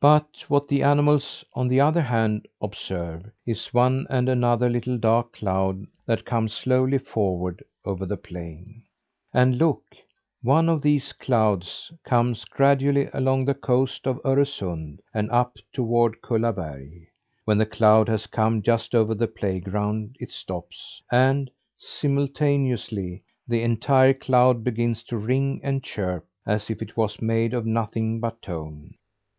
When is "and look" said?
9.34-9.82